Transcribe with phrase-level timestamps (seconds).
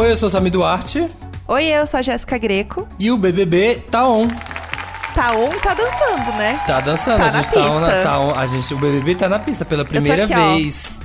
[0.00, 1.06] Oi, eu sou Sami Duarte.
[1.46, 2.88] Oi, eu sou a Jéssica Greco.
[2.98, 4.28] E o BBB tá on.
[5.14, 6.58] Tá on, tá dançando, né?
[6.66, 9.38] Tá dançando, Tá a gente tá on, tá on, a gente, o BBB tá na
[9.38, 10.54] pista pela primeira aqui, ó.
[10.54, 10.96] vez.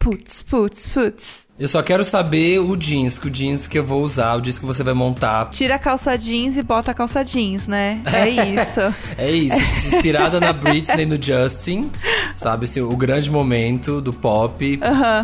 [0.00, 1.44] Putz, putz, putz.
[1.58, 4.60] Eu só quero saber o jeans, que o jeans que eu vou usar, o jeans
[4.60, 5.46] que você vai montar.
[5.50, 8.00] Tira a calça jeans e bota a calça jeans, né?
[8.06, 8.80] É isso.
[9.16, 11.90] É isso, tipo, inspirada na Britney e no Justin,
[12.36, 12.66] sabe?
[12.66, 14.78] Assim, o grande momento do pop.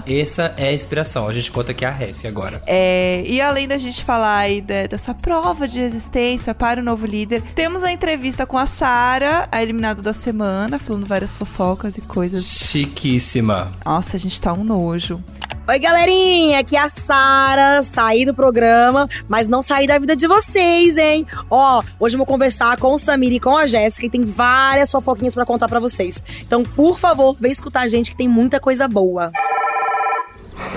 [0.08, 1.28] Essa é a inspiração.
[1.28, 2.60] A gente conta aqui a ref agora.
[2.66, 7.06] É, e além da gente falar aí de- dessa prova de resistência para o novo
[7.06, 12.00] líder, temos a entrevista com a Sara, a eliminada da semana, falando várias fofocas e
[12.00, 12.44] coisas.
[12.44, 13.70] Chiquíssima.
[13.84, 15.22] Nossa, a gente tá um nojo.
[15.66, 17.82] Oi, galerinha, aqui é a Sara.
[17.82, 21.26] Saí do programa, mas não saí da vida de vocês, hein?
[21.50, 24.92] Ó, hoje eu vou conversar com o Samir e com a Jéssica e tem várias
[24.92, 26.22] fofoquinhas pra contar pra vocês.
[26.42, 29.32] Então, por favor, vem escutar a gente que tem muita coisa boa.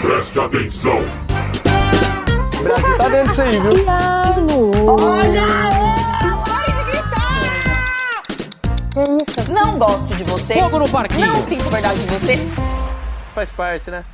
[0.01, 0.99] Preste atenção.
[2.57, 3.85] O Brasil tá dentro disso aí, viu?
[9.53, 10.53] Não gosto de você.
[10.53, 11.27] Fogo no parquinho.
[11.27, 12.39] Não sinto verdade de você.
[13.35, 14.05] Faz parte, né?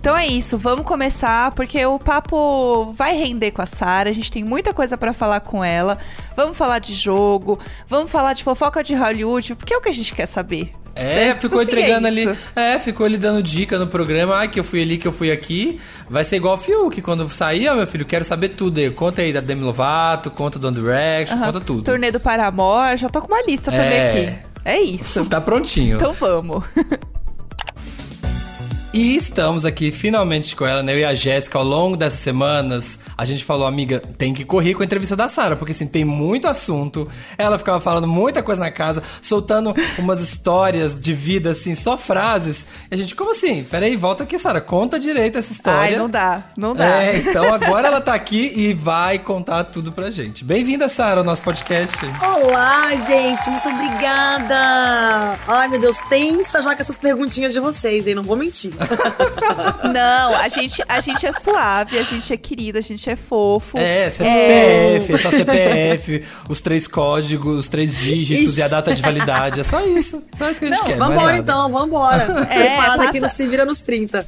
[0.00, 4.08] Então é isso, vamos começar porque o papo vai render com a Sara.
[4.08, 5.98] A gente tem muita coisa pra falar com ela.
[6.34, 9.92] Vamos falar de jogo, vamos falar de fofoca de Hollywood, porque é o que a
[9.92, 10.70] gente quer saber.
[10.96, 12.38] É, É, ficou no fim é entregando ali.
[12.56, 14.36] É, ficou ali dando dica no programa.
[14.36, 15.78] Ai, que eu fui ali, que eu fui aqui.
[16.08, 18.90] Vai ser igual o Fiuk, quando sair, ó, meu filho, quero saber tudo aí.
[18.90, 21.46] Conta aí da Demi Lovato, conta do One Direction, Aham.
[21.52, 21.82] conta tudo.
[21.84, 24.10] Turnê do Paramore, já tô com uma lista também É.
[24.10, 24.38] aqui.
[24.64, 25.24] É isso.
[25.28, 25.96] Tá prontinho.
[25.96, 26.64] Então vamos.
[28.92, 30.92] E estamos aqui finalmente com ela, né?
[30.92, 34.72] Eu e a Jéssica, ao longo dessas semanas, a gente falou, amiga, tem que correr
[34.72, 37.06] com a entrevista da Sara, porque assim, tem muito assunto.
[37.36, 42.64] Ela ficava falando muita coisa na casa, soltando umas histórias de vida, assim, só frases.
[42.90, 43.62] E a gente, como assim?
[43.62, 45.80] Peraí, volta aqui, Sara, conta direito essa história.
[45.80, 46.86] Ai, não dá, não dá.
[46.86, 50.42] É, então agora ela tá aqui e vai contar tudo pra gente.
[50.42, 51.98] Bem-vinda, Sara, ao nosso podcast.
[52.24, 55.38] Olá, gente, muito obrigada.
[55.46, 58.14] Ai, meu Deus, tensa já com essas perguntinhas de vocês, hein?
[58.14, 58.72] Não vou mentir.
[59.92, 63.78] Não, a gente, a gente é suave, a gente é querida, a gente é fofo.
[63.78, 68.60] É, CPF, é só CPF, os três códigos, os três dígitos Ixi.
[68.60, 69.60] e a data de validade.
[69.60, 70.22] É só isso.
[70.36, 70.96] Só isso que a gente Não, quer.
[70.96, 71.38] vambora nada.
[71.38, 72.20] então, vambora.
[72.50, 74.26] É, Preparada passa- aqui no Se Vira nos 30.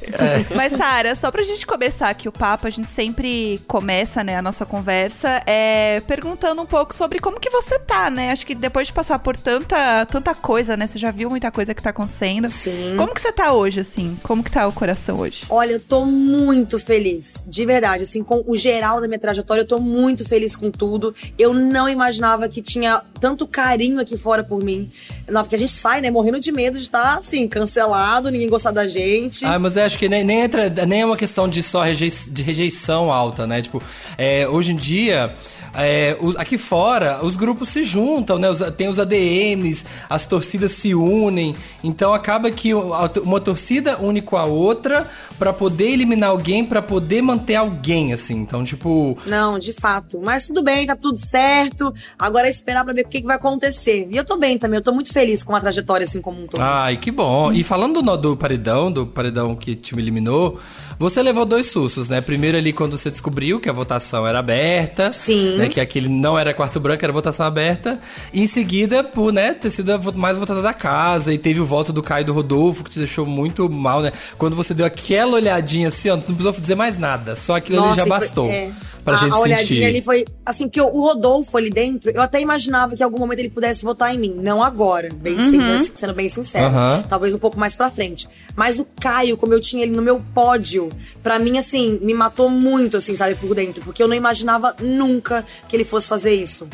[0.55, 4.41] Mas, Sara, só pra gente começar aqui o papo, a gente sempre começa, né, a
[4.41, 8.31] nossa conversa é, perguntando um pouco sobre como que você tá, né?
[8.31, 10.87] Acho que depois de passar por tanta, tanta coisa, né?
[10.87, 12.49] Você já viu muita coisa que tá acontecendo.
[12.49, 12.95] Sim.
[12.97, 14.17] Como que você tá hoje, assim?
[14.23, 15.45] Como que tá o coração hoje?
[15.49, 18.03] Olha, eu tô muito feliz, de verdade.
[18.03, 21.13] Assim, com o geral da minha trajetória, eu tô muito feliz com tudo.
[21.37, 24.89] Eu não imaginava que tinha tanto carinho aqui fora por mim.
[25.27, 28.71] Não, porque a gente sai, né, morrendo de medo de estar, assim, cancelado, ninguém gostar
[28.71, 29.45] da gente.
[29.45, 32.11] Ah, mas eu acho que nem, nem, entra, nem é uma questão de só rejei,
[32.27, 33.61] de rejeição alta, né?
[33.61, 33.81] Tipo,
[34.17, 35.33] é, hoje em dia.
[35.75, 38.49] É, o- aqui fora, os grupos se juntam, né?
[38.49, 41.55] Os- tem os ADMs, as torcidas se unem.
[41.83, 42.91] Então acaba que o-
[43.23, 48.35] uma torcida une com a outra pra poder eliminar alguém, pra poder manter alguém, assim.
[48.35, 49.17] Então, tipo.
[49.25, 50.21] Não, de fato.
[50.23, 51.93] Mas tudo bem, tá tudo certo.
[52.17, 54.07] Agora é esperar pra ver o que, que vai acontecer.
[54.11, 56.47] E eu tô bem também, eu tô muito feliz com a trajetória, assim, como um
[56.47, 56.61] todo.
[56.61, 57.51] Ai, que bom.
[57.51, 60.59] E falando do, do paredão, do paredão que te eliminou,
[60.99, 62.21] você levou dois sustos, né?
[62.21, 65.11] Primeiro ali quando você descobriu que a votação era aberta.
[65.11, 65.57] Sim.
[65.57, 65.69] Né?
[65.69, 67.99] Que aquele não era quarto branco, era votação aberta.
[68.33, 71.33] E em seguida, por, né, ter sido a mais votada da casa.
[71.33, 74.11] E teve o voto do Caio e do Rodolfo, que te deixou muito mal, né?
[74.37, 77.35] Quando você deu aquela olhadinha assim, ó, não precisou dizer mais nada.
[77.35, 78.49] Só aquilo ali já e foi- bastou.
[78.49, 78.71] é.
[79.03, 79.83] Pra a, gente a olhadinha sentir.
[79.83, 80.25] ali foi.
[80.45, 83.83] Assim, porque o Rodolfo ali dentro, eu até imaginava que em algum momento ele pudesse
[83.83, 84.33] votar em mim.
[84.37, 86.65] Não agora, bem sendo, sendo bem sincero.
[86.65, 87.01] Aham.
[87.09, 88.27] Talvez um pouco mais pra frente.
[88.55, 90.89] Mas o Caio, como eu tinha ele no meu pódio,
[91.21, 93.83] pra mim, assim, me matou muito, assim, sabe, por dentro.
[93.83, 96.67] Porque eu não imaginava nunca que ele fosse fazer isso.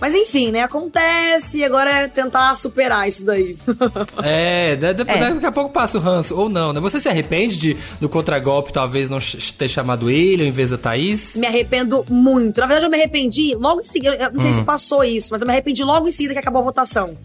[0.00, 0.62] Mas enfim, né?
[0.62, 3.56] Acontece e agora é tentar superar isso daí.
[4.22, 5.18] É, da- da- É.
[5.32, 6.80] daqui a pouco passa o ranço, ou não, né?
[6.80, 9.18] Você se arrepende de, do contragolpe talvez não
[9.56, 11.34] ter chamado ele ao invés da Thaís?
[11.36, 12.60] Me arrependo muito.
[12.60, 14.14] Na verdade, eu me arrependi logo em seguida.
[14.16, 14.54] Eu não sei Hum.
[14.54, 17.16] se passou isso, mas eu me arrependi logo em seguida que acabou a votação.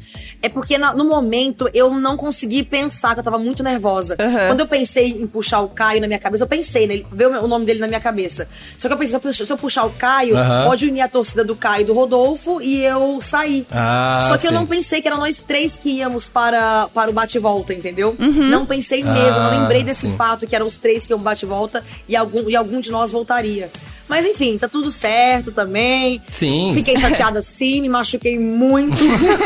[0.42, 4.16] É porque na- no momento eu não consegui pensar, que eu tava muito nervosa.
[4.20, 4.48] Aham.
[4.48, 7.48] Quando eu pensei em puxar o Caio na minha cabeça, eu pensei nele, veio o
[7.48, 8.48] nome dele na minha cabeça.
[8.78, 10.66] Só que eu pensei, se eu puxar- o Caio, Aham.
[10.68, 13.68] pode unir a torcida do Caio e do Rodolfo e eu sair.
[13.72, 14.56] Ah, Só que eu sim.
[14.56, 18.16] não pensei que eram nós três que íamos para, para o bate-volta, entendeu?
[18.18, 19.42] Não pensei mesmo.
[19.44, 20.16] Ah, eu lembrei desse sim.
[20.18, 23.70] fato que eram os três que iam bate-volta e algum, e algum de nós voltaria.
[24.08, 26.22] Mas enfim, tá tudo certo também.
[26.32, 26.72] Sim.
[26.76, 28.96] Fiquei chateada sim, me machuquei muito.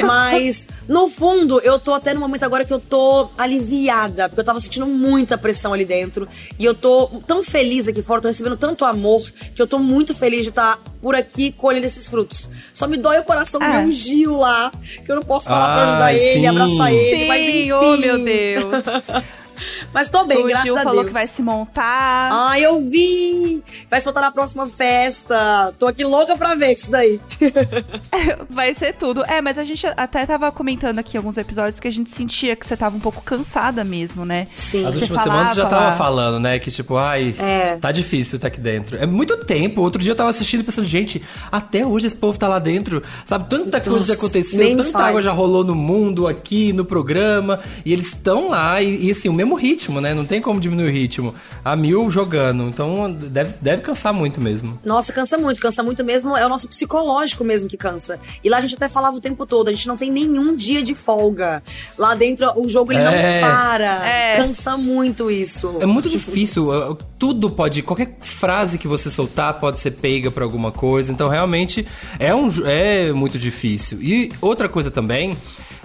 [0.06, 4.28] mas, no fundo, eu tô até no momento agora que eu tô aliviada.
[4.28, 6.28] Porque eu tava sentindo muita pressão ali dentro.
[6.58, 9.22] E eu tô tão feliz aqui fora, tô recebendo tanto amor,
[9.56, 12.50] que eu tô muito feliz de estar por aqui colhendo esses frutos.
[12.74, 13.72] Só me dói o coração Ah.
[13.80, 14.72] ver um Gil lá,
[15.06, 16.48] que eu não posso estar lá pra ajudar Ai, ele, sim.
[16.48, 17.28] abraçar ele.
[17.28, 17.72] mas Sim, enfim.
[17.72, 18.84] oh meu Deus.
[19.94, 21.08] Mas tô bem, o graças Gil a falou Deus.
[21.08, 22.30] que vai se montar.
[22.32, 23.64] Ah, eu vi!
[23.90, 25.74] Vai se botar na próxima festa.
[25.80, 27.20] Tô aqui louca pra ver isso daí.
[28.50, 29.24] Vai ser tudo.
[29.26, 32.66] É, mas a gente até tava comentando aqui alguns episódios que a gente sentia que
[32.66, 34.48] você tava um pouco cansada mesmo, né?
[34.58, 34.86] Sim.
[34.86, 36.60] As Você últimas semanas já falava tava falando, né?
[36.60, 37.76] Que tipo, ai, É.
[37.78, 38.98] tá difícil tá aqui dentro.
[38.98, 39.82] É muito tempo.
[39.82, 41.22] Outro dia eu tava assistindo e pensando, gente,
[41.52, 43.02] até hoje esse povo tá lá dentro.
[43.26, 47.60] Sabe, tanta coisa já aconteceu, tanta água já rolou no mundo, aqui, no programa.
[47.86, 50.14] E eles estão lá, e, e, assim, o mesmo ritmo, né?
[50.14, 51.34] Não tem como diminuir o ritmo.
[51.64, 52.64] A mil jogando.
[52.64, 54.78] Então deve, deve cansar muito mesmo.
[54.84, 56.36] Nossa, cansa muito, cansa muito mesmo.
[56.36, 58.20] É o nosso psicológico mesmo que cansa.
[58.44, 60.84] E lá a gente até falava o tempo todo, a gente não tem nenhum dia
[60.84, 61.64] de folga.
[61.98, 63.04] Lá dentro o jogo ele É.
[63.42, 64.06] não para.
[64.06, 64.38] É.
[64.38, 65.78] Cansa muito isso.
[65.80, 66.70] É muito difícil.
[66.70, 67.82] uh, Tudo pode.
[67.82, 71.12] Qualquer frase que você soltar pode ser pega pra alguma coisa.
[71.12, 71.86] Então, realmente,
[72.18, 74.02] é, um, é muito difícil.
[74.02, 75.36] E outra coisa também.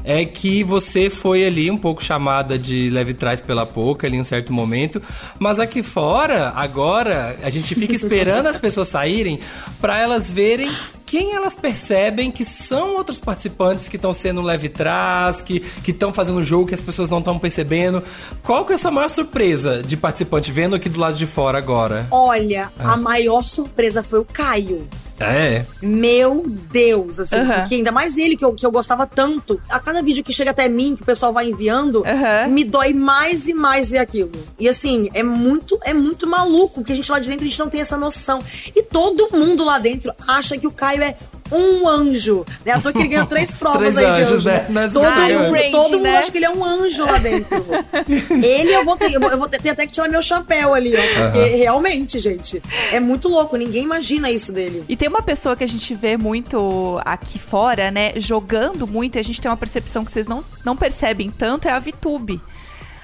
[0.05, 4.21] É que você foi ali um pouco chamada de leve trás pela pouca ali em
[4.21, 5.01] um certo momento,
[5.39, 9.41] mas aqui fora, agora, a gente fica esperando as pessoas saírem
[9.81, 10.71] pra elas verem
[11.07, 16.39] quem elas percebem que são outros participantes que estão sendo leve trás, que estão fazendo
[16.39, 18.03] um jogo que as pessoas não estão percebendo.
[18.43, 21.57] Qual que é a sua maior surpresa de participante vendo aqui do lado de fora
[21.57, 22.07] agora?
[22.11, 24.89] Olha, a maior surpresa foi o Caio.
[25.21, 25.65] É.
[25.81, 27.61] Meu Deus, assim, Aham.
[27.61, 29.61] porque ainda mais ele que eu, que eu gostava tanto.
[29.69, 32.05] A cada vídeo que chega até mim, que o pessoal vai enviando,
[32.51, 34.33] me dói mais e mais ver aquilo.
[34.59, 37.59] E assim, é muito, é muito maluco, porque a gente lá de dentro a gente
[37.59, 38.39] não tem essa noção.
[38.75, 41.17] E todo mundo lá dentro acha que o Caio é
[41.53, 42.45] um anjo.
[42.65, 42.79] Né?
[42.81, 44.49] Toa que ele ganhou três provas Três aí de anjos, anjo.
[44.49, 44.55] né?
[44.55, 44.67] Né?
[44.71, 46.17] Mas Todo, mundo, Range, todo mundo né?
[46.19, 47.65] acha que ele é um anjo lá dentro.
[48.43, 50.75] ele eu vou ter, eu vou, eu vou ter, ter até que tirar meu chapéu
[50.75, 51.23] ali, ó.
[51.23, 51.57] Porque Aham.
[51.57, 52.63] realmente, gente,
[52.93, 53.57] é muito louco.
[53.57, 54.85] Ninguém imagina isso dele.
[54.89, 59.19] E tem uma pessoa que a gente vê muito aqui fora, né, jogando muito, e
[59.19, 62.41] a gente tem uma percepção que vocês não, não percebem tanto, é a VTube.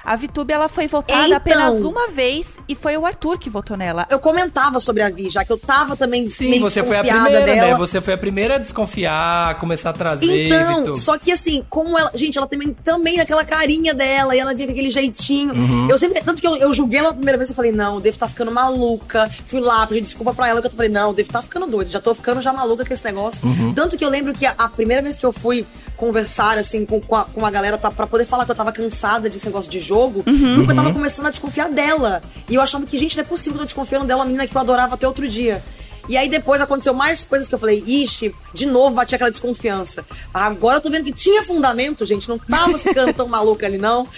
[0.03, 1.37] A VTube, ela foi votada Então.
[1.37, 4.07] apenas uma vez e foi o Arthur que votou nela.
[4.09, 7.01] Eu comentava sobre a Vi, já que eu tava também Sim, meio você foi a
[7.01, 7.67] desconfiada primeira, dela.
[7.73, 7.75] né?
[7.77, 10.47] Você foi a primeira a desconfiar, começar a trazer.
[10.47, 10.95] Então, Vitor.
[10.97, 12.11] só que assim, como ela.
[12.15, 15.53] Gente, ela também, também aquela carinha dela, e ela via com aquele jeitinho.
[15.53, 15.89] Uhum.
[15.89, 16.21] Eu sempre.
[16.21, 18.27] Tanto que eu, eu julguei ela a primeira vez, eu falei, não, eu devo estar
[18.27, 19.29] ficando maluca.
[19.45, 21.89] Fui lá, pedi desculpa pra ela, que eu falei, não, eu devo estar ficando doida.
[21.91, 23.45] Já tô ficando já maluca com esse negócio.
[23.47, 23.73] Uhum.
[23.73, 25.65] Tanto que eu lembro que a, a primeira vez que eu fui
[26.01, 28.71] conversar, assim, com, com, a, com a galera pra, pra poder falar que eu tava
[28.71, 32.23] cansada desse negócio de jogo, porque eu tava começando a desconfiar dela.
[32.49, 34.47] E eu achava que, gente, não é possível que eu tô desconfiando dela, uma menina
[34.47, 35.61] que eu adorava até outro dia.
[36.09, 40.03] E aí depois aconteceu mais coisas que eu falei, ixi, de novo bati aquela desconfiança.
[40.33, 44.07] Agora eu tô vendo que tinha fundamento, gente, não tava ficando tão maluca ali, não.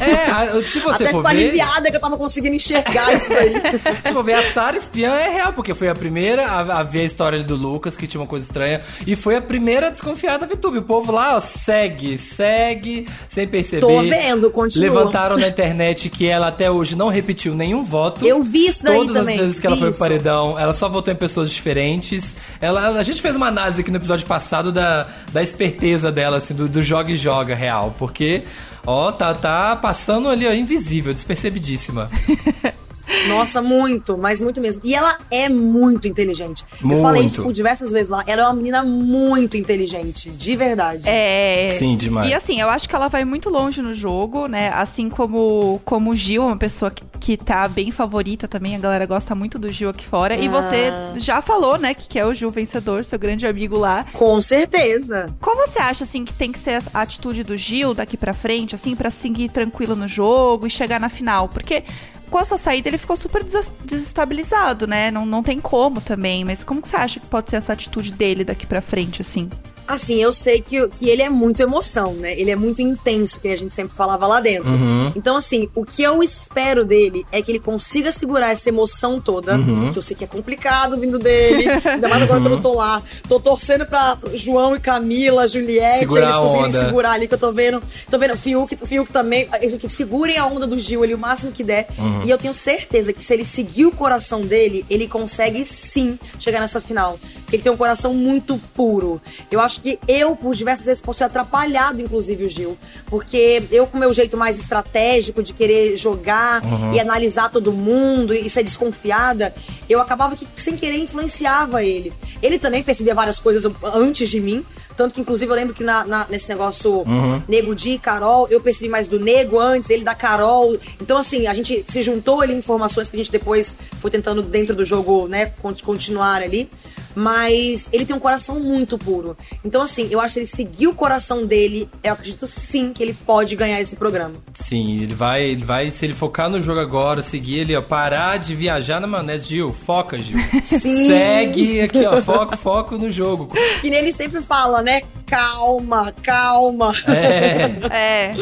[0.00, 1.28] É, a- se você Até for ficou ver.
[1.28, 3.54] aliviada que eu tava conseguindo enxergar isso daí.
[4.06, 7.00] Se for ver, a Sara Espiã é real, porque foi a primeira a, a ver
[7.00, 10.38] a história do Lucas, que tinha uma coisa estranha, e foi a primeira a desconfiar
[10.38, 10.78] da VTube.
[10.78, 13.80] O povo lá, ó, segue, segue, sem perceber.
[13.80, 14.88] Tô vendo, continua.
[14.88, 18.24] Levantaram na internet que ela até hoje não repetiu nenhum voto.
[18.24, 20.88] Eu vi isso daí Todas também, as vezes que ela foi pro paredão, ela só
[20.88, 22.34] votou em pessoas diferentes.
[22.60, 26.54] Ela- a gente fez uma análise aqui no episódio passado da, da esperteza dela, assim,
[26.54, 28.42] do, do joga e joga real, porque...
[28.86, 32.08] Ó, tá, tá passando ali, ó, invisível, despercebidíssima.
[33.28, 34.82] Nossa, muito, mas muito mesmo.
[34.84, 36.64] E ela é muito inteligente.
[36.80, 37.02] Eu Muito.
[37.02, 38.22] falei isso por diversas vezes lá.
[38.26, 41.08] Ela é uma menina muito inteligente, de verdade.
[41.08, 41.70] É.
[41.78, 42.28] Sim, demais.
[42.30, 44.70] E assim, eu acho que ela vai muito longe no jogo, né?
[44.74, 48.76] Assim como, como o Gil, é uma pessoa que, que tá bem favorita também.
[48.76, 50.36] A galera gosta muito do Gil aqui fora.
[50.36, 50.50] E Ah.
[50.50, 54.04] você já falou, né, que quer o Gil vencedor, seu grande amigo lá.
[54.12, 55.26] Com certeza.
[55.40, 58.74] Qual você acha, assim, que tem que ser a atitude do Gil daqui pra frente,
[58.74, 61.48] assim, pra seguir tranquilo no jogo e chegar na final?
[61.48, 61.82] Porque
[62.28, 65.10] com a sua saída ele ficou super des- desestabilizado, né?
[65.10, 66.44] Não, não tem como também.
[66.44, 69.48] Mas como que você acha que pode ser essa atitude dele daqui pra frente, assim?
[69.88, 72.38] Assim, eu sei que, que ele é muito emoção, né?
[72.38, 74.70] Ele é muito intenso, que a gente sempre falava lá dentro.
[74.70, 75.10] Uhum.
[75.16, 79.56] Então, assim, o que eu espero dele é que ele consiga segurar essa emoção toda,
[79.56, 79.90] Uhum.
[79.90, 82.74] que eu sei que é complicado vindo dele, ainda mais agora que eu não tô
[82.74, 83.02] lá.
[83.28, 87.50] Tô torcendo pra João e Camila, Juliette, Segurar eles conseguirem segurar ali, que eu tô
[87.50, 87.82] vendo.
[88.10, 89.48] Tô vendo Fiuk, Fiuk também,
[89.80, 91.86] que segurem a onda do Gil ali o máximo que der.
[91.98, 92.24] Uhum.
[92.24, 96.60] E eu tenho certeza que se ele seguir o coração dele, ele consegue sim chegar
[96.60, 97.18] nessa final.
[97.48, 99.20] Que ele tem um coração muito puro.
[99.50, 102.78] Eu acho que eu, por diversas vezes, posso ter atrapalhado, inclusive, o Gil.
[103.06, 106.62] Porque eu, com o meu jeito mais estratégico de querer jogar
[106.92, 109.54] e analisar todo mundo e ser desconfiada,
[109.88, 112.12] eu acabava que, sem querer, influenciava ele.
[112.42, 114.64] Ele também percebia várias coisas antes de mim.
[114.98, 117.04] Tanto que, inclusive, eu lembro que na- na- nesse negócio
[117.48, 120.76] Nego Di Carol, eu percebi mais do Nego antes, ele da Carol.
[121.00, 124.74] Então, assim, a gente se juntou ali informações que a gente depois foi tentando, dentro
[124.74, 126.68] do jogo, né, con- continuar ali.
[127.14, 129.36] Mas ele tem um coração muito puro.
[129.64, 133.12] Então, assim, eu acho que ele seguir o coração dele, eu acredito sim que ele
[133.12, 134.34] pode ganhar esse programa.
[134.54, 138.38] Sim, ele vai, ele vai, se ele focar no jogo agora, seguir ele, ó, parar
[138.38, 140.38] de viajar na maionese, Gil, foca, Gil.
[140.62, 141.08] Sim.
[141.08, 143.48] Segue aqui, ó, foco, foco no jogo.
[143.82, 144.87] E nele sempre fala, né?
[144.88, 145.17] ね。
[145.28, 146.92] Calma, calma.
[147.06, 147.68] É.
[147.90, 148.34] É.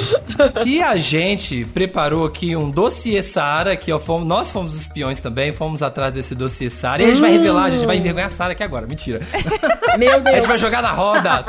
[0.64, 5.52] E a gente preparou aqui um dossiê Sara, que fomos, nós fomos os espiões também,
[5.52, 7.02] fomos atrás desse dossiê Sara.
[7.02, 9.21] E a gente vai revelar, a gente vai envergonhar a Sara aqui agora, mentira.
[9.99, 10.37] Meu A Deus.
[10.37, 11.45] gente vai jogar na roda.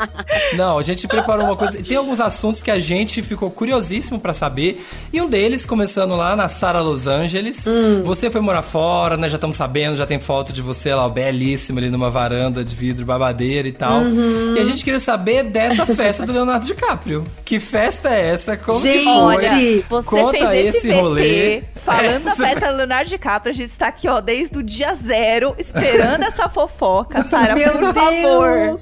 [0.56, 1.82] Não, a gente preparou uma coisa.
[1.82, 4.84] Tem alguns assuntos que a gente ficou curiosíssimo pra saber.
[5.12, 7.64] E um deles, começando lá na Sara Los Angeles.
[8.04, 9.28] Você foi morar fora, né?
[9.28, 12.74] Já estamos sabendo, já tem foto de você lá, ó, belíssima ali numa varanda de
[12.74, 14.00] vidro babadeira e tal.
[14.56, 17.24] E a gente queria saber dessa festa do Leonardo DiCaprio.
[17.44, 18.56] Que festa é essa?
[18.56, 19.14] Como que Gente, foi?
[19.14, 21.62] Olha, você Conta fez esse, esse rolê.
[21.84, 23.50] falando da É, festa do Leonardo DiCaprio.
[23.50, 27.94] A gente está aqui, ó, desde o dia zero, esperando essa fofoca, Sara, Meu por
[27.94, 28.76] favor.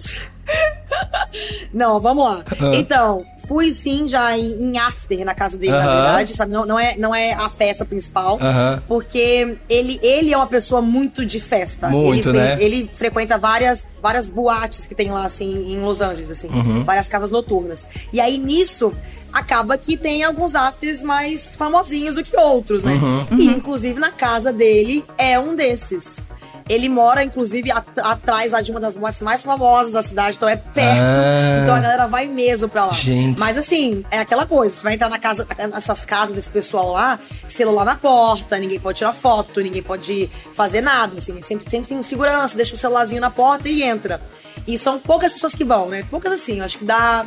[1.73, 2.45] Não, vamos lá.
[2.61, 2.73] Ah.
[2.75, 6.03] Então, fui sim já em, em after na casa dele, na Aham.
[6.03, 6.53] verdade, sabe?
[6.53, 8.39] Não, não, é, não é a festa principal.
[8.41, 8.83] Aham.
[8.87, 11.89] Porque ele, ele é uma pessoa muito de festa.
[11.89, 12.57] Muito, ele, né?
[12.61, 16.49] Ele frequenta várias, várias boates que tem lá, assim, em Los Angeles, assim.
[16.49, 16.85] Uhum.
[16.85, 17.87] Várias casas noturnas.
[18.13, 18.93] E aí, nisso,
[19.33, 22.95] acaba que tem alguns afters mais famosinhos do que outros, né?
[22.95, 23.27] Uhum.
[23.39, 26.21] E, inclusive, na casa dele é um desses.
[26.69, 30.49] Ele mora, inclusive, at- atrás lá de uma das boates mais famosas da cidade, então
[30.49, 30.99] é perto.
[31.01, 31.61] Ah.
[31.63, 32.93] Então a galera vai mesmo pra lá.
[32.93, 33.39] Gente.
[33.39, 37.19] Mas assim, é aquela coisa, você vai entrar na casa, nessas casas desse pessoal lá,
[37.47, 41.41] celular na porta, ninguém pode tirar foto, ninguém pode fazer nada, assim.
[41.43, 44.21] Sempre, sempre tem um segurança, deixa o celularzinho na porta e entra.
[44.67, 46.05] E são poucas pessoas que vão, né?
[46.11, 47.25] Poucas assim, acho que dá.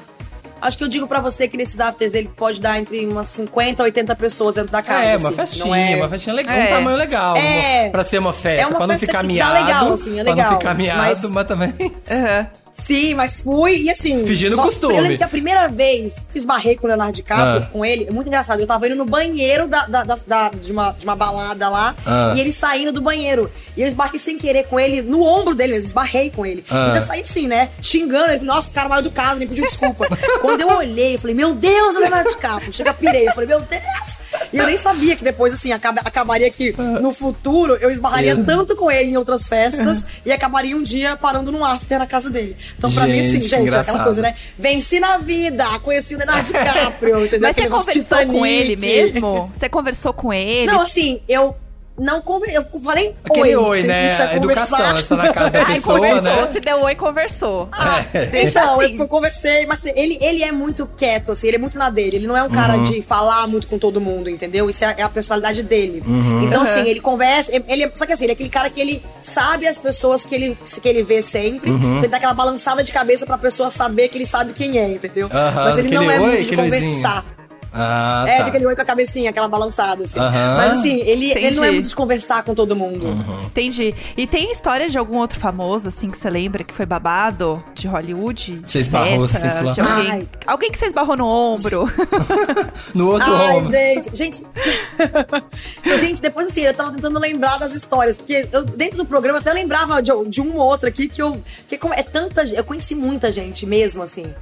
[0.61, 3.81] Acho que eu digo pra você que nesses afters ele pode dar entre umas 50
[3.81, 5.03] a 80 pessoas dentro da casa.
[5.05, 5.23] É, assim.
[5.25, 5.95] uma festinha, Não é...
[5.95, 6.63] uma festinha legal, É.
[6.65, 7.35] um tamanho legal.
[7.37, 7.81] É.
[7.83, 9.53] uma- Pra ser uma festa, É uma pra não festa ficar miado.
[9.53, 11.73] legal, assim, é Pra legal, não ficar miado, mas, mas- também.
[12.11, 12.47] Aham.
[12.73, 14.25] Sim, mas fui e assim.
[14.25, 14.95] Fingindo só- costume.
[14.95, 17.69] Eu lembro que a primeira vez que esbarrei com o Leonardo DiCaprio, Ah.
[17.71, 18.59] com ele, é muito engraçado.
[18.59, 21.95] Eu tava indo no banheiro da, da- da- da- de, uma, de uma balada lá
[22.05, 22.33] Ah.
[22.35, 23.51] e ele saindo do banheiro.
[23.75, 26.63] E eu esbarrei sem querer com ele no ombro dele mesmo, esbarrei com ele.
[26.69, 26.91] Ah.
[26.93, 27.69] E eu saí assim, né?
[27.81, 28.29] Xingando.
[28.31, 30.07] Ele falou, nossa, o cara mal educado, nem pediu desculpa.
[30.41, 32.73] Quando eu olhei, eu falei, meu Deus, o Leonardo DiCaprio.
[32.73, 33.27] Chega, pirei.
[33.27, 34.19] Eu falei, meu Deus.
[34.53, 38.45] E eu nem sabia que depois, assim, acaba- acabaria que no futuro eu esbarraria Meu.
[38.45, 42.29] tanto com ele em outras festas e acabaria um dia parando num after na casa
[42.29, 42.55] dele.
[42.77, 44.35] Então, pra mim, Gente, assim, que gente, é aquela coisa, né?
[44.57, 47.39] Venci na vida, conheci o Leonardo DiCaprio, entendeu?
[47.41, 49.51] Mas você Aquele negócio conversou com ele mesmo?
[49.53, 50.71] Você conversou com ele?
[50.71, 51.55] Não, assim, eu
[51.99, 52.57] não conversei.
[52.57, 53.81] Eu falei Aquele oi.
[53.81, 54.07] oi, né?
[54.07, 54.93] isso é A educação, conversar.
[54.93, 55.01] né?
[55.01, 56.51] Você tá na casa da Aí pessoa, conversou, né?
[56.51, 57.69] se deu oi, conversou.
[57.71, 58.97] Ah, Deixa então, assim.
[58.99, 62.17] eu conversei, mas assim, ele, ele é muito quieto, assim, ele é muito na dele.
[62.17, 62.83] Ele não é um cara Uhum.
[62.83, 64.69] de falar muito com todo mundo, entendeu?
[64.69, 66.03] Isso é, é a personalidade dele.
[66.05, 66.43] Uhum.
[66.43, 67.51] Então, assim, ele conversa.
[67.67, 70.33] Ele, é- só que assim, ele é aquele cara que ele sabe as pessoas que
[70.35, 71.69] ele, que ele vê sempre.
[71.69, 71.97] Uhum.
[71.99, 75.29] Ele dá aquela balançada de cabeça pra pessoa saber que ele sabe quem é, entendeu?
[75.55, 77.01] Mas ele não é oi, muito de oizinho.
[77.71, 78.43] Ah, É, tá.
[78.43, 80.19] de aquele oi com a cabecinha, aquela balançada, assim.
[80.19, 80.57] Aham.
[80.57, 83.05] Mas assim, ele, ele não é muito de conversar com todo mundo.
[83.05, 83.43] Uhum.
[83.45, 83.93] Entendi.
[84.17, 87.87] E tem história de algum outro famoso, assim, que você lembra que foi babado de
[87.87, 88.59] Hollywood?
[88.59, 90.27] De Você esbarrou, festa, você falou, de alguém, Ai.
[90.47, 91.89] alguém que você esbarrou no ombro.
[92.93, 93.71] No outro Ai, ombro.
[93.71, 94.43] gente, gente.
[95.99, 99.41] gente, depois assim, eu tava tentando lembrar das histórias, porque eu, dentro do programa eu
[99.41, 101.41] até lembrava de, de um ou outro aqui que eu.
[101.67, 102.57] Que é tanta gente.
[102.57, 104.33] Eu conheci muita gente mesmo, assim.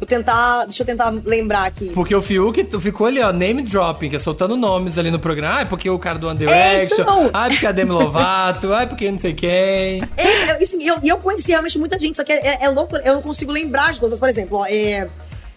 [0.00, 0.64] Eu tentar.
[0.64, 1.90] Deixa eu tentar lembrar aqui.
[1.90, 5.58] Porque o Fiuk ficou ali, ó, name dropping, que é soltando nomes ali no programa.
[5.58, 7.02] Ah, é porque o cara do One É, Direction.
[7.02, 7.30] então.
[7.32, 8.72] Ah, é porque a Demi Lovato.
[8.72, 10.02] ah, é porque não sei quem.
[10.16, 12.96] É, é, assim, eu, e eu conheci realmente muita gente, só que é, é louco,
[12.96, 14.18] eu não consigo lembrar de todas.
[14.18, 15.08] Por exemplo, ó, é,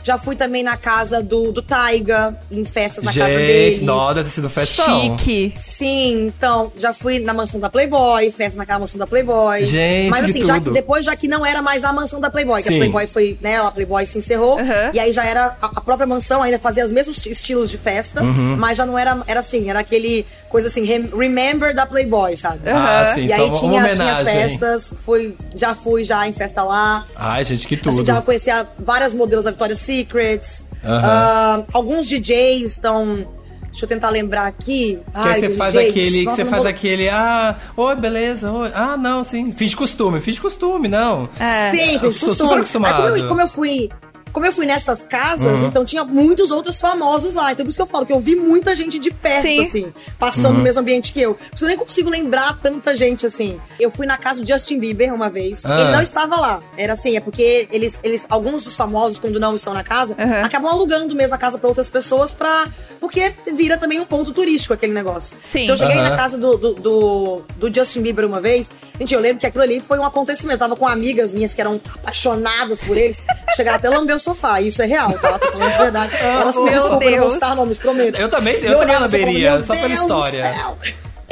[0.03, 3.85] já fui também na casa do, do Taiga, em festas na casa Gente, dele.
[3.85, 5.17] nossa, deve ter sido festão.
[5.17, 5.53] Chique.
[5.55, 9.65] Sim, então, já fui na mansão da Playboy, festa naquela mansão da Playboy.
[9.65, 10.73] Gente, Mas que assim, já que tudo.
[10.73, 12.75] depois, já que não era mais a mansão da Playboy, que Sim.
[12.75, 14.91] a Playboy foi, né, a Playboy se encerrou, Uhum.
[14.93, 18.21] e aí já era a, a própria mansão, ainda fazia os mesmos estilos de festa,
[18.21, 18.55] Uhum.
[18.57, 22.59] mas já não era, era assim, era aquele coisa assim, rem- remember da Playboy, sabe?
[22.69, 27.05] Ah, sim, E aí tinha, tinha as festas, fui, já fui já em festa lá.
[27.15, 27.89] Ai, gente, que tudo.
[27.95, 30.65] Assim, já conhecia várias modelos da Victoria's Secrets.
[30.83, 31.01] Aham.
[31.03, 33.25] Ah, alguns DJs estão
[33.71, 34.99] Deixa eu tentar lembrar aqui.
[35.19, 35.89] Que aí você faz Jakes.
[35.89, 38.71] aquele, que Nossa, você não faz vou- aquele, ah, oi, beleza, oi.
[38.71, 41.27] Ah, não, sim, fiz costume, fiz costume, não.
[41.39, 41.71] É.
[41.71, 42.35] Sim, fiz sou costume.
[42.35, 43.01] super acostumado.
[43.01, 43.89] Aí como, eu, como eu fui.
[44.33, 45.67] Como eu fui nessas casas, Uhum.
[45.67, 47.51] então tinha muitos outros famosos lá.
[47.51, 49.61] Então por isso que eu falo que eu vi muita gente de perto, Sim.
[49.61, 50.57] assim, passando Uhum.
[50.57, 51.35] no mesmo ambiente que eu.
[51.35, 53.59] Por isso eu nem consigo lembrar tanta gente assim.
[53.79, 55.63] Eu fui na casa do Justin Bieber uma vez.
[55.65, 55.79] Ah.
[55.79, 56.61] Ele não estava lá.
[56.77, 60.43] Era assim, é porque eles, eles, alguns dos famosos, quando não estão na casa, Uhum.
[60.45, 62.67] acabam alugando mesmo a casa pra outras pessoas pra.
[62.99, 65.37] Porque vira também um ponto turístico aquele negócio.
[65.41, 65.63] Sim.
[65.65, 68.71] Então eu cheguei na casa do, do, do, do Justin Bieber uma vez.
[68.97, 70.55] Gente, eu lembro que aquilo ali foi um acontecimento.
[70.55, 73.21] Eu tava com amigas minhas que eram apaixonadas por eles.
[73.55, 74.61] Chegaram até lamber sofá.
[74.61, 75.37] Isso é real, tá?
[75.37, 76.15] Tô falando de verdade.
[76.21, 78.19] Elas me desculpam, eu não vou citar nomes, prometo.
[78.19, 80.51] Eu também- eu E também lamberia, só "Meu pela história."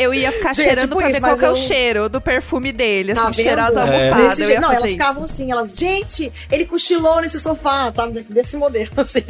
[0.02, 1.56] Céu." Eu ia ficar Gente, cheirando tipo pra isso, ver qual que é o eu-
[1.56, 4.40] cheiro do perfume dele, assim, Tá cheirar as almofadas.
[4.40, 4.94] Eu ia Não, fazer elas isso.
[4.98, 8.08] ficavam assim, elas, gente, ele cochilou nesse sofá, tá?
[8.30, 9.24] Desse modelo, assim.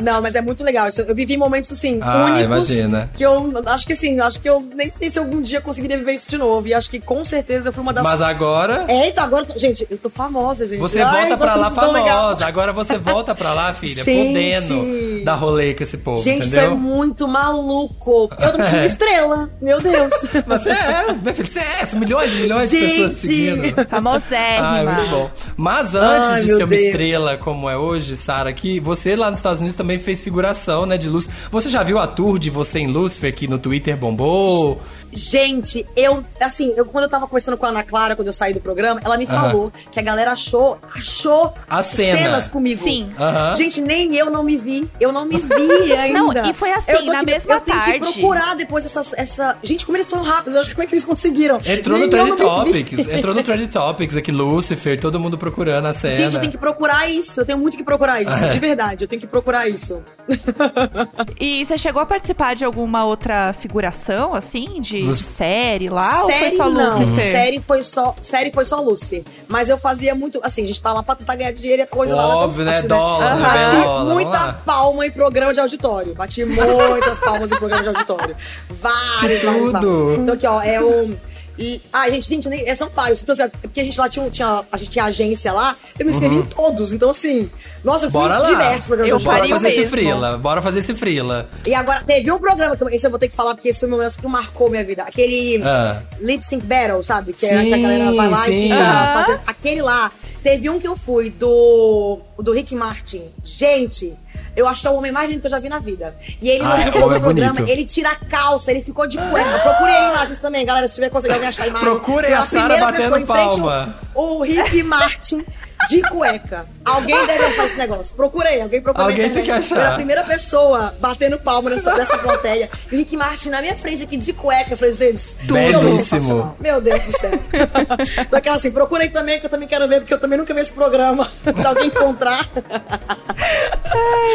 [0.00, 0.88] Não, mas é muito legal.
[0.88, 2.42] Isso, Eu vivi momentos, assim, Ah, únicos.
[2.44, 3.10] imagina.
[3.14, 6.12] Que eu acho que, assim, acho que eu nem sei se algum dia conseguiria viver
[6.12, 6.66] isso de novo.
[6.68, 8.02] E acho que, com certeza, eu fui uma das...
[8.04, 10.78] Mas agora É, então agora, eu gente, eu tô famosa, gente.
[10.78, 12.46] você Ai, volta pra lá famosa.
[12.46, 14.28] Agora você volta pra lá, filha, Gente.
[14.68, 16.76] podendo dar rolê com esse povo, Gente, isso é entendeu?
[16.78, 18.30] muito maluco.
[18.40, 18.86] Eu me sentindo É.
[18.86, 19.50] estrela.
[19.60, 20.01] Meu Deus.
[20.08, 23.20] Você é, meu filho, você é, são milhões e milhões de pessoas Gente.
[23.20, 23.88] seguindo.
[23.88, 24.68] Famosérrima.
[24.68, 25.30] Ah, muito bom.
[25.56, 26.82] Mas antes Ai, de ser uma Deus.
[26.82, 30.96] estrela como é hoje, Sara, aqui, você lá nos Estados Unidos também fez figuração, né,
[30.96, 31.28] de luz.
[31.50, 34.80] Você já viu a tour de você em Lucifer que no Twitter bombou?
[35.12, 38.54] Gente, eu, assim, eu, quando eu tava conversando com a Ana Clara, quando eu saí
[38.54, 42.18] do programa, ela me falou que a galera achou, achou A cena.
[42.18, 42.82] cenas comigo.
[42.82, 43.12] Sim.
[43.56, 44.88] Gente, nem eu não me vi.
[44.98, 46.18] Eu não me vi ainda.
[46.18, 48.00] Não, e foi assim, Eu na que- mesma Eu tenho tarde.
[48.00, 49.56] que procurar depois essa, essa...
[49.62, 50.54] Gente, como eles foram rápidos.
[50.54, 51.60] Eu acho que como é que eles conseguiram?
[51.64, 52.38] Entrou Nem no eu Trend.
[52.38, 56.14] Topics, entrou no Trend Topics aqui, Lucifer, todo mundo procurando a cena.
[56.14, 57.40] Gente, eu tenho que procurar isso.
[57.40, 58.44] Eu tenho muito que procurar isso.
[58.44, 58.48] É.
[58.48, 60.02] De verdade, eu tenho que procurar isso.
[61.40, 66.22] E você chegou a participar de alguma outra figuração, assim, de, de série lá?
[66.22, 66.98] ou série foi só não.
[66.98, 67.30] Lucifer?
[67.30, 69.24] Série foi só, série foi só Lucifer.
[69.48, 71.86] Mas eu fazia muito, assim, a gente tá lá pra tentar ganhar dinheiro e a
[71.86, 72.72] coisa lá é tão Óbvio, né?
[72.72, 73.42] fácil, Dólar, né?
[73.42, 74.52] Bati dólar, muita lá.
[74.64, 76.14] palma em programa de auditório.
[76.14, 78.36] Bati muitas palmas em programa de auditório.
[78.70, 79.98] Vários, vários, Tudo.
[79.98, 80.18] vários.
[80.20, 81.14] Então aqui, ó, é o...
[81.62, 83.24] E, ah, gente, gente, nem, é, são vários.
[83.28, 86.34] Assim, Porque a gente lá tinha, tinha, a gente tinha agência lá, eu me inscrevi
[86.36, 86.92] em todos.
[86.92, 87.48] Então, assim,
[87.84, 88.28] nossa, eu fui Uhum.
[88.28, 88.48] Bora lá.
[88.48, 89.90] diversos programas Eu Bora fazer esse mesmo.
[89.90, 91.48] frila, bora fazer esse frila.
[91.66, 93.80] E agora, teve um programa, que eu- esse eu vou ter que falar, porque esse
[93.80, 95.02] foi um momento que marcou minha vida.
[95.04, 96.02] Aquele Ah.
[96.20, 97.32] Lip Sync Battle, sabe?
[97.32, 98.50] Que, é, Sim, que a galera vai lá sim.
[98.52, 99.40] e fica fazendo.
[99.46, 100.10] Aquele lá.
[100.42, 103.22] Teve um que eu fui do, do Rick Martin.
[103.44, 104.12] Gente,
[104.56, 106.14] eu acho que é o homem mais lindo que eu já vi na vida.
[106.40, 107.70] E ele, Ah, no, é, no homem é programa, bonito.
[107.70, 109.58] ele tira a calça, ele ficou de cueca.
[109.60, 111.88] Procurei imagens também, galera, se tiver conseguido alguém achar a imagem.
[111.88, 113.94] Procurem Foi a Sarah primeira batendo pessoa em frente palma.
[114.14, 115.44] O, o Rick Martin
[115.88, 116.66] de cueca.
[116.84, 118.14] Alguém deve achar esse negócio.
[118.14, 119.74] Procurei, alguém procurou na Alguém tem que achar.
[119.76, 122.68] Foi a primeira pessoa batendo palma nessa, dessa plateia.
[122.90, 124.72] E Rick Martin na minha frente aqui de cueca.
[124.72, 126.56] Eu falei, gente, tudo sensacional.
[126.60, 127.30] Meu Deus do céu.
[127.32, 130.60] então, aquela assim, procurei também, que eu também quero ver, porque eu também nunca vi
[130.60, 131.30] esse programa.
[131.44, 132.48] Se alguém encontrar.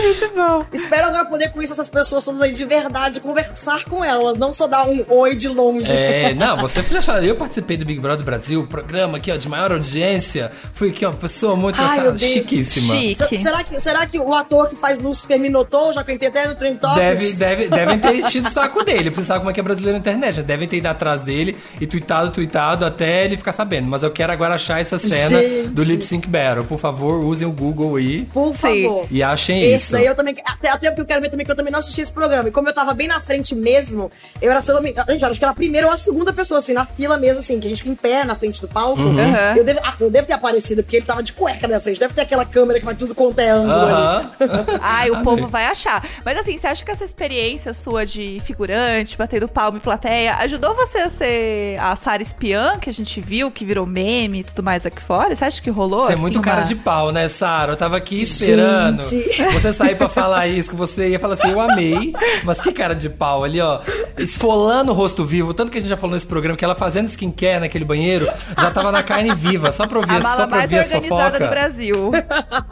[0.01, 0.65] Muito bom.
[0.71, 4.67] Espero agora poder conhecer essas pessoas todas aí de verdade, conversar com elas, não só
[4.67, 5.91] dar um oi de longe.
[5.91, 9.47] É, não, você já sabe, eu participei do Big Brother Brasil, programa aqui, ó, de
[9.47, 10.51] maior audiência.
[10.73, 12.95] Fui aqui, ó, uma pessoa muito Ai, chiquíssima.
[12.99, 13.27] Chique.
[13.37, 16.15] Se- Será que, será que o ator que faz Lucifer me notou, já que eu
[16.15, 16.97] entrei até no Trend Topics?
[16.97, 19.93] Deve, deve, devem ter enchido o saco dele, porque sabe como é que é brasileiro
[19.97, 20.37] na internet.
[20.37, 20.43] né?
[20.43, 23.87] Devem ter ido atrás dele e tweetado, tweetado, até ele ficar sabendo.
[23.87, 25.67] Mas eu quero agora achar essa cena Gente.
[25.69, 26.65] do Lip Sync Battle.
[26.65, 29.05] Por favor, usem o Google aí Por favor.
[29.11, 29.91] e achem Esse isso.
[29.93, 30.35] daí eu também.
[30.45, 32.49] Até, até porque eu quero ver também que eu também não assisti esse programa.
[32.49, 34.77] E como eu tava bem na frente mesmo, eu era, se eu
[35.09, 37.59] Gente, acho que era a primeira ou a segunda pessoa, assim, na fila mesmo, assim,
[37.59, 39.01] que a gente fica em pé na frente do palco.
[39.01, 39.17] Uhum.
[39.55, 41.99] Eu, devo, ah, eu devo ter aparecido, porque ele tava de cueca na minha frente.
[41.99, 43.91] Deve ter aquela câmera que vai tudo quanto é ângulo ali.
[43.91, 44.31] Aham.
[44.81, 46.03] Ai, o povo vai achar.
[46.25, 50.73] Mas assim, você acha que essa experiência sua de figurante, batendo palma em plateia, ajudou
[50.75, 54.63] você a ser a Sara Espiã, que a gente viu, que virou meme e tudo
[54.63, 55.35] mais aqui fora?
[55.35, 56.03] Você acha que rolou?
[56.05, 57.73] Você é assim, muito cara uma- de pau, né, Sara?
[57.73, 59.43] Eu tava aqui esperando Gente.
[59.53, 62.13] você sair pra falar isso, que você ia falar assim, eu amei,
[62.43, 63.79] mas que cara de pau ali, ó,
[64.17, 67.07] esfolando o rosto vivo, tanto que a gente já falou nesse programa, que ela fazendo
[67.09, 68.25] skincare naquele banheiro,
[68.59, 71.39] já tava na carne viva, só pra ouvir, A só pra ouvir as organizada fofocas.
[71.39, 72.11] do Brasil.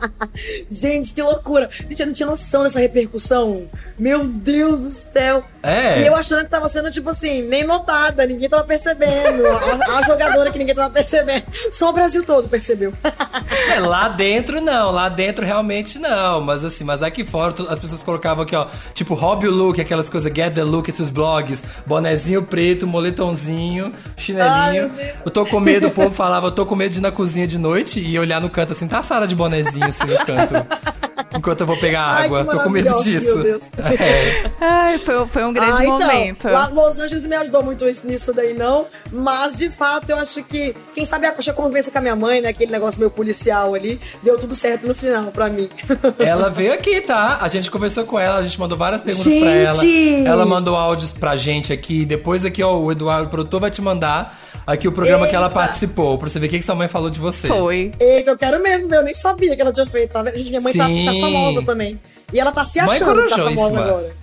[0.70, 1.70] Gente, que loucura.
[1.72, 3.70] Gente, eu não tinha noção dessa repercussão.
[3.98, 5.44] Meu Deus do céu.
[5.64, 6.02] É.
[6.02, 9.44] E eu achando que tava sendo, tipo assim, nem notada, ninguém tava percebendo.
[9.48, 11.46] A, a jogadora que ninguém tava percebendo.
[11.72, 12.94] Só o Brasil todo percebeu.
[13.76, 18.02] É, lá dentro não, lá dentro realmente não, mas assim, mas aqui fora as pessoas
[18.04, 22.86] colocavam aqui, ó, tipo hobby look, aquelas coisas, get the look, esses blogs, bonezinho preto,
[22.86, 24.90] moletomzinho, Ai, chinelinho.
[24.90, 25.10] Deus.
[25.26, 27.48] eu tô com medo, o povo falava, eu tô com medo de ir na cozinha
[27.48, 30.56] de noite e olhar no canto assim, tá a Sara de bonezinho assim no canto.
[31.36, 32.46] enquanto eu vou pegar Ai, água.
[32.46, 33.36] que Tô com medo disso.
[33.36, 33.64] meu Deus.
[34.00, 34.52] É.
[34.60, 36.48] Ai, foi, foi um grande Ah, então, momento.
[36.50, 38.88] lá Los Angeles não me ajudou muito isso, nisso daí, não.
[39.12, 42.42] Mas, de fato, eu acho que, quem sabe, a a conversa com a minha mãe,
[42.42, 42.50] né?
[42.50, 45.70] Aquele negócio meio policial ali, deu tudo certo no final pra mim.
[46.20, 47.38] Ela veio aqui, tá?
[47.42, 49.74] A gente conversou com ela, a gente mandou várias perguntas pra ela.
[49.74, 50.26] Gente!
[50.26, 52.06] Ela mandou áudios pra gente aqui.
[52.06, 55.48] Depois aqui, ó, o Eduardo, o produtor, vai te mandar aqui o programa que ela
[55.48, 55.56] Eita!
[55.56, 57.48] participou, pra você ver o que, que sua mãe falou de você.
[57.48, 57.92] Foi.
[58.00, 60.24] Eita, eu quero mesmo eu nem sabia que ela tinha feito, tá?
[60.32, 62.00] Gente, minha mãe tá, tá famosa também.
[62.34, 64.14] E ela tá se achando que tá famosa agora.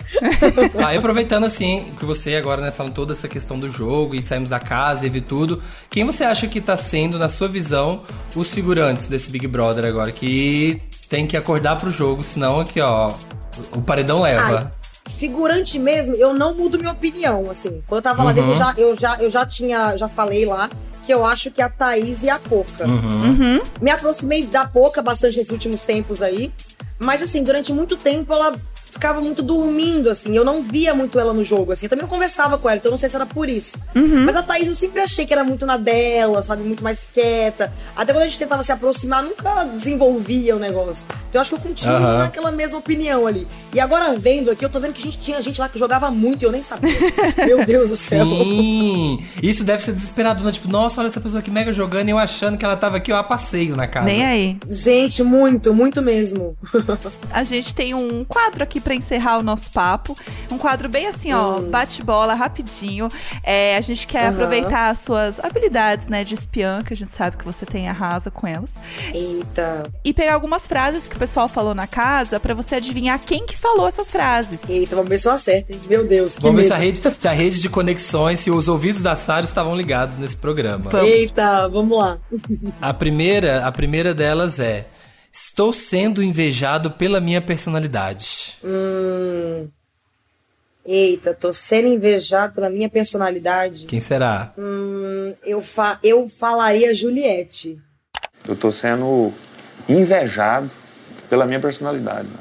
[0.85, 4.49] Aí aproveitando assim, que você agora, né, falando toda essa questão do jogo e saímos
[4.49, 8.03] da casa e vi tudo, quem você acha que tá sendo, na sua visão,
[8.35, 10.11] os figurantes desse Big Brother agora?
[10.11, 13.13] Que tem que acordar pro jogo, senão aqui, ó,
[13.71, 14.71] o paredão leva.
[15.09, 17.81] Figurante mesmo, eu não mudo minha opinião, assim.
[17.87, 18.35] Quando eu tava lá Uhum.
[18.35, 20.69] dentro, eu já, eu, já, eu já tinha, já falei lá
[21.05, 22.85] que eu acho que a Thaís e a Poca.
[22.87, 23.61] Uhum.
[23.81, 26.51] Me aproximei da Poca bastante nesses últimos tempos aí.
[26.97, 28.53] Mas assim, durante muito tempo ela
[28.93, 30.35] ficava muito dormindo, assim.
[30.35, 31.87] Eu não via muito ela no jogo, assim.
[31.87, 33.77] Eu também não conversava com ela, então eu não sei se era por isso.
[34.25, 36.63] Mas a Thaís eu sempre achei que era muito na dela, sabe?
[36.63, 37.73] Muito mais quieta.
[37.95, 41.05] Até quando a gente tentava se aproximar, nunca desenvolvia o negócio.
[41.29, 42.17] Então eu acho que eu continuo Aham.
[42.19, 43.47] naquela mesma opinião ali.
[43.73, 46.11] E agora vendo aqui, eu tô vendo que a gente tinha gente lá que jogava
[46.11, 46.93] muito e eu nem sabia.
[47.45, 48.25] Meu Deus do céu.
[48.25, 49.23] Sim!
[49.41, 50.51] Isso deve ser desesperador, né?
[50.51, 53.11] Tipo, nossa, olha essa pessoa aqui mega jogando e eu achando que ela tava aqui,
[53.11, 54.05] ó, a passeio na casa.
[54.05, 54.57] Nem aí.
[54.69, 56.55] Gente, muito, muito mesmo.
[57.31, 60.15] A gente tem um quadro aqui pra encerrar o nosso papo.
[60.51, 63.07] Um quadro bem assim, ó, bate-bola, rapidinho.
[63.43, 64.33] É, a gente quer Aham.
[64.33, 68.29] aproveitar as suas habilidades, né, de espiã, que a gente sabe que você tem arrasa
[68.29, 68.71] com elas.
[69.13, 73.45] Eita, E pegar algumas frases que o pessoal falou na casa pra você adivinhar quem
[73.45, 74.69] que falou essas frases.
[74.69, 75.79] eita, vamos ver se eu acerto, hein?
[75.89, 76.85] Meu Deus, que Vamos ver se a, medo.
[76.85, 80.89] rede, se a rede de conexões, se os ouvidos da Sara estavam ligados nesse programa.
[80.89, 81.07] Vamos.
[81.09, 82.17] Eita, vamos lá.
[82.81, 84.85] A primeira, a primeira delas é:
[85.35, 88.55] Estou sendo invejado pela minha personalidade.
[88.63, 89.67] Hum.
[90.85, 93.85] Eita, tô sendo invejado pela minha personalidade.
[93.87, 94.53] Quem será?
[94.55, 97.79] Hum, eu, fa eu falaria Juliette.
[98.47, 99.33] Eu tô sendo
[99.89, 100.69] invejado
[101.29, 102.27] pela minha personalidade.
[102.27, 102.37] né?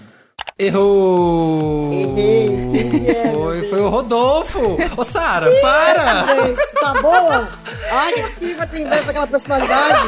[0.59, 1.93] Errou!
[1.93, 3.33] Errei.
[3.33, 4.77] Foi, foi o Rodolfo!
[4.97, 6.27] Ô, Sara, para!
[6.45, 7.49] gente, tá boa?
[7.95, 9.99] Ai, que vai ter inveja daquela personalidade.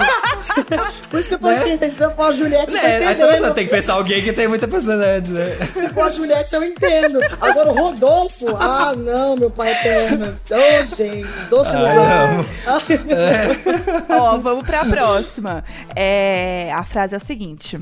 [1.10, 1.94] Por isso que eu tô aqui, gente.
[1.94, 3.54] Se eu for a Juliette, eu É, aí você entendendo.
[3.54, 5.44] tem que pensar alguém que tem muita personalidade, né?
[5.74, 7.18] Se for a Juliette, eu entendo.
[7.40, 10.38] Agora o Rodolfo, ah, não, meu pai eterno.
[10.50, 12.04] Ô, gente, doce ilusão.
[12.04, 12.46] amo.
[12.66, 15.62] Ai, Ó, vamos pra próxima.
[15.94, 17.78] É, a frase é a seguinte.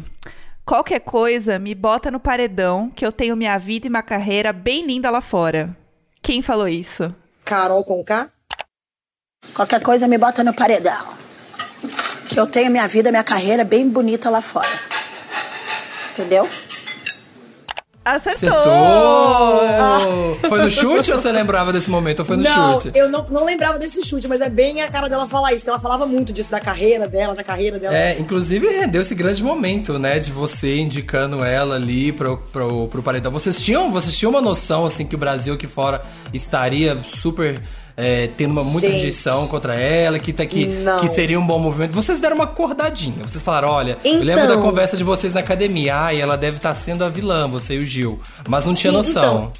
[0.65, 4.87] Qualquer coisa me bota no paredão que eu tenho minha vida e minha carreira bem
[4.87, 5.77] linda lá fora.
[6.21, 7.15] Quem falou isso?
[7.45, 8.29] Carol com K?
[9.55, 11.13] Qualquer coisa me bota no paredão.
[12.29, 14.69] Que eu tenho minha vida, minha carreira bem bonita lá fora.
[16.13, 16.49] Entendeu?
[18.05, 18.51] Acertou!
[18.51, 20.35] Acertou!
[20.49, 22.21] Foi no chute ou você lembrava desse momento?
[22.21, 22.99] Ou foi no não, chute?
[22.99, 25.71] eu não, não lembrava desse chute, mas é bem a cara dela falar isso, que
[25.71, 27.97] ela falava muito disso, da carreira dela, da carreira dela.
[27.97, 30.19] É, inclusive rendeu esse grande momento, né?
[30.19, 33.31] De você indicando ela ali pro, pro, pro paredão.
[33.31, 36.03] Vocês tinham, vocês tinham uma noção, assim, que o Brasil aqui fora
[36.33, 37.61] estaria super.
[37.97, 38.97] É, tendo uma muita Gente.
[38.97, 40.99] rejeição contra ela, que, tá, que, Não.
[41.01, 41.93] que seria um bom movimento.
[41.93, 43.23] Vocês deram uma acordadinha.
[43.27, 44.57] Vocês falaram: olha, eu lembro Então.
[44.57, 45.97] da conversa de vocês na academia.
[45.97, 48.21] Ai, ela deve estar sendo a vilã, você e o Gil.
[48.49, 49.13] Mas não tinha Sim, noção.
[49.23, 49.53] então,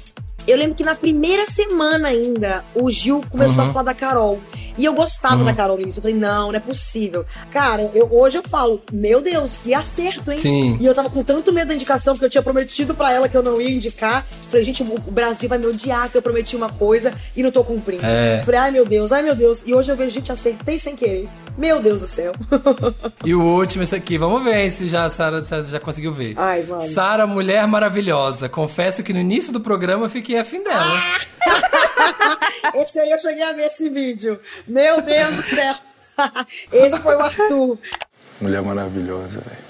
[0.47, 3.69] eu lembro que na primeira semana ainda, o Gil começou Uhum.
[3.69, 4.39] a falar da Carol.
[4.77, 5.99] E eu gostava da Carol no início.
[5.99, 7.25] Eu falei, não, não é possível.
[7.51, 10.37] Cara, eu, hoje eu falo, meu Deus, que acerto, hein?
[10.39, 10.77] Sim.
[10.79, 13.37] E eu tava com tanto medo da indicação, porque eu tinha prometido pra ela que
[13.37, 14.25] eu não ia indicar.
[14.49, 17.63] Falei, gente, o Brasil vai me odiar que eu prometi uma coisa e não tô
[17.63, 18.05] cumprindo.
[18.05, 18.41] É.
[18.43, 19.63] Falei, ai meu Deus, ai meu Deus.
[19.65, 21.27] E hoje eu vejo, gente, acertei sem querer.
[21.57, 22.31] Meu Deus do céu.
[23.25, 26.33] E o último, esse aqui, vamos ver se já a Sara já conseguiu ver.
[26.37, 26.91] Ai, vamos.
[26.91, 28.49] Sara, mulher maravilhosa.
[28.49, 31.01] Confesso que no início do programa eu fiquei afim dela.
[32.75, 34.39] Esse aí eu cheguei a ver esse vídeo.
[34.67, 35.75] Meu Deus do céu.
[36.71, 37.77] Esse foi o Arthur.
[38.39, 39.63] Mulher maravilhosa, velho.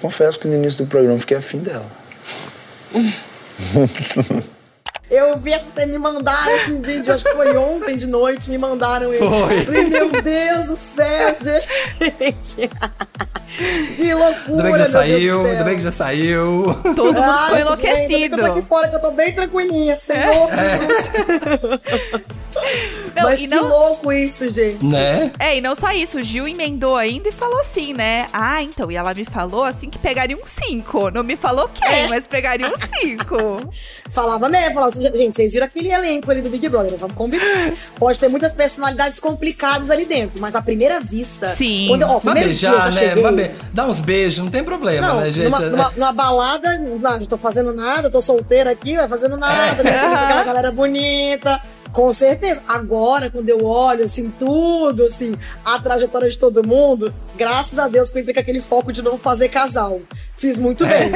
[0.00, 1.90] Confesso que no início do programa fiquei afim dela.
[5.10, 9.12] Eu vi você me mandaram esse vídeo, acho que foi ontem de noite, me mandaram
[9.12, 9.18] ele.
[9.26, 9.64] Foi.
[9.64, 12.70] Falei, meu Deus do céu, gente.
[13.96, 16.64] Que loucura, Ainda bem que já saiu, ainda bem que já saiu.
[16.96, 18.36] Todo mundo ficou gente, enlouquecido.
[18.36, 19.98] Eu tô aqui fora, que eu tô bem tranquilinha.
[20.00, 20.78] Senhor, É.
[20.78, 21.10] Jesus.
[23.16, 24.86] Não, Mas e que não- louco isso, gente.
[24.86, 25.30] Né?
[25.40, 28.26] É, e não só isso, o Gil emendou ainda e falou assim, né?
[28.32, 31.10] Ah, então, e ela me falou assim que pegaria um 5.
[31.10, 33.34] Não me falou quem, mas pegaria um 5.
[34.10, 36.96] Falava mesmo, falava assim, gente, vocês viram aquele elenco ali do Big Brother, né?
[37.00, 37.72] vamos combinar.
[37.98, 41.48] Pode ter muitas personalidades complicadas ali dentro, mas à primeira vista.
[41.48, 41.86] Sim.
[41.88, 43.08] Quando, ó, primeiro dia eu beijar, já né?
[43.14, 43.32] cheguei.
[43.32, 45.44] Be- Dá uns beijos, não tem problema, Não, né, gente?
[45.50, 49.80] numa, numa- numa balada, não, não tô fazendo nada, tô solteira aqui, vai fazendo nada,
[49.80, 49.84] É.
[49.84, 49.90] né?
[49.98, 51.60] Aquela galera bonita.
[51.94, 52.60] Com certeza.
[52.66, 55.32] Agora, quando eu olho, assim, tudo, assim,
[55.64, 59.00] a trajetória de todo mundo, graças a Deus que eu entrei com aquele foco de
[59.00, 60.00] não fazer casal.
[60.36, 61.12] Fiz muito bem.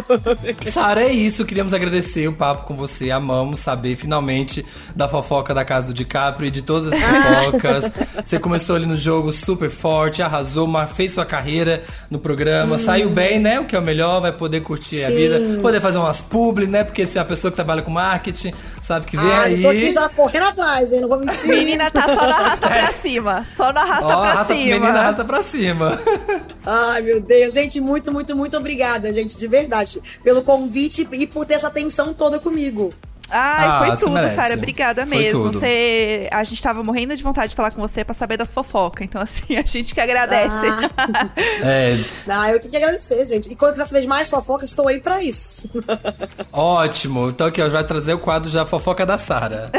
[0.72, 1.44] Sara, é isso.
[1.44, 3.10] Queríamos agradecer o papo com você.
[3.10, 4.64] Amamos saber finalmente
[4.96, 7.92] da fofoca da casa do DiCaprio e de todas as fofocas.
[8.24, 13.10] você começou ali no jogo super forte, arrasou, mas fez sua carreira no programa, saiu
[13.10, 13.60] bem, né?
[13.60, 15.14] O que é o melhor, vai poder curtir a Sim.
[15.14, 16.82] vida, poder fazer umas publi, né?
[16.82, 18.52] Porque se é a pessoa que trabalha com marketing,
[18.86, 19.92] sabe que vem Ah, eu tô aqui aí.
[19.92, 21.00] já correndo atrás, hein?
[21.00, 21.46] Não vou mentir.
[21.48, 23.46] Menina tá só no arrasta pra cima.
[23.50, 24.06] Só no arrasta É.
[24.16, 24.64] Ó, pra arrasta, cima.
[24.78, 26.00] menina arrasta pra cima.
[26.64, 27.54] Ai, meu Deus.
[27.54, 32.12] Gente, muito, muito, muito obrigada, gente, de verdade, pelo convite e por ter essa atenção
[32.14, 32.92] toda comigo.
[33.36, 34.36] Ai, Ah, foi tudo, merece.
[34.36, 34.54] Sara.
[34.54, 35.42] Obrigada Foi mesmo.
[35.44, 35.58] tudo.
[35.58, 39.04] Você, a gente tava morrendo de vontade de falar com você pra saber das fofocas.
[39.04, 40.66] Então, assim, a gente que agradece.
[40.96, 41.28] Ah,
[41.66, 43.50] É, ah, eu tenho que agradecer, gente.
[43.50, 45.68] E quando quiser saber de mais fofoca, estou aí pra isso.
[46.52, 47.28] ótimo.
[47.28, 49.70] Então aqui, ó, vai trazer o quadro já fofoca da Sara.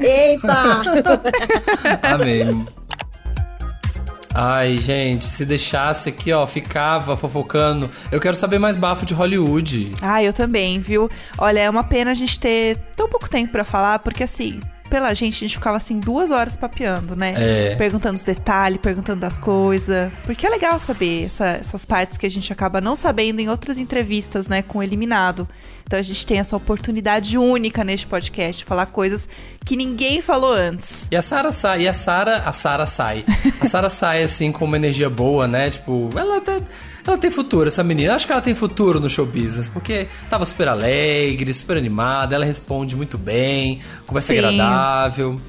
[0.00, 0.82] Eita!
[2.02, 2.66] Amém.
[4.34, 7.88] Ai, gente, se deixasse aqui, ó, ficava fofocando.
[8.10, 9.92] Eu quero saber mais bafo de Hollywood.
[10.02, 11.08] Ah, eu também, viu?
[11.38, 14.58] Olha, é uma pena a gente ter tão pouco tempo pra falar, porque assim,
[14.94, 17.34] pela gente, a gente ficava assim duas horas papeando, né?
[17.36, 17.74] É.
[17.74, 20.12] Perguntando os detalhes, perguntando das coisas.
[20.22, 23.76] Porque é legal saber essa- essas partes que a gente acaba não sabendo em outras
[23.76, 25.48] entrevistas, né, com o eliminado.
[25.86, 29.28] Então a gente tem essa oportunidade única neste podcast falar coisas
[29.66, 31.08] que ninguém falou antes.
[31.10, 33.24] E a Sara sai, e a Sara, a Sara sai.
[33.60, 35.68] A Sara sai assim com uma energia boa, né?
[35.70, 36.58] Tipo, ela tá,
[37.06, 38.14] ela tem futuro, essa menina.
[38.14, 42.46] Acho que ela tem futuro no show business, porque tava super alegre, super animada, ela
[42.46, 44.38] responde muito bem, conversa Sim.
[44.38, 44.64] agradável.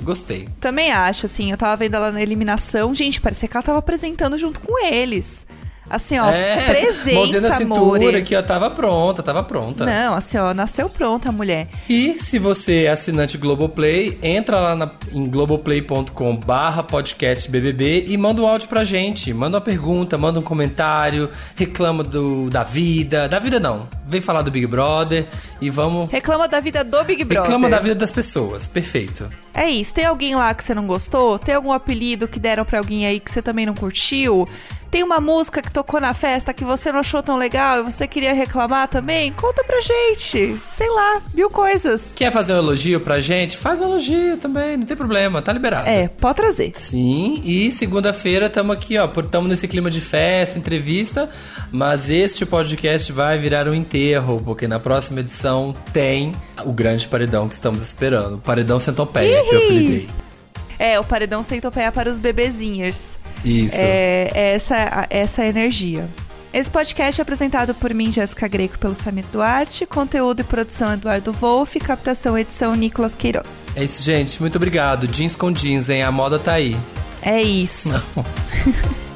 [0.03, 0.47] Gostei.
[0.59, 4.37] Também acho, assim, eu tava vendo ela na eliminação, gente, parecia que ela tava apresentando
[4.37, 5.45] junto com eles.
[5.89, 9.85] Assim, ó, é, presença, na cintura aqui, ó, tava pronta, tava pronta.
[9.85, 11.67] Não, assim, ó, nasceu pronta a mulher.
[11.87, 18.17] E se você é assinante Globoplay, entra lá na, em globoplay.com barra podcast BBB e
[18.17, 19.31] manda um áudio pra gente.
[19.31, 23.27] Manda uma pergunta, manda um comentário, reclama do, da vida.
[23.27, 25.27] Da vida não, vem falar do Big Brother
[25.61, 26.09] e vamos...
[26.09, 27.43] Reclama da vida do Big Brother.
[27.43, 29.29] Reclama da vida das pessoas, perfeito.
[29.53, 29.93] É isso.
[29.93, 31.37] Tem alguém lá que você não gostou?
[31.37, 34.47] Tem algum apelido que deram pra alguém aí que você também não curtiu?
[34.95, 38.07] Tem uma música que tocou na festa que você não achou tão legal e você
[38.07, 39.29] queria reclamar também?
[39.33, 40.57] Conta pra gente.
[40.71, 42.13] Sei lá, mil coisas.
[42.15, 43.57] Quer fazer um elogio pra gente?
[43.57, 45.85] Faz um elogio também, não tem problema, tá liberado.
[45.85, 46.71] É, pode trazer.
[46.75, 51.29] Sim, e segunda-feira estamos aqui, ó, estamos nesse clima de festa, entrevista,
[51.73, 56.31] mas este podcast vai virar um enterro, porque na próxima edição tem
[56.63, 60.07] o grande paredão que estamos esperando, o paredão centopeia, que eu apelidei.
[60.79, 63.17] É, o paredão centopeia para os bebezinhos.
[63.45, 63.75] Isso.
[63.77, 66.09] É, é essa, essa é energia.
[66.53, 71.33] Esse podcast é apresentado por mim, Jéssica Greco, pelo Samir Duarte, conteúdo e produção Eduardo
[71.33, 73.63] Wolff, captação e edição Nicolas Queiroz.
[73.75, 75.05] É isso, gente, muito obrigado.
[75.05, 76.01] Jeans com jeans, hein?
[76.03, 76.77] A moda tá aí.
[77.21, 77.89] É isso.